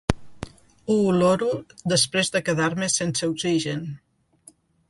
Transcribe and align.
Ho 0.93 0.95
oloro 1.09 1.51
després 1.95 2.33
de 2.37 2.43
quedar-me 2.49 2.91
sense 2.97 3.33
oxigen. 3.35 3.89